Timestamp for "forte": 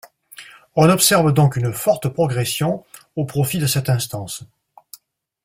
1.71-2.07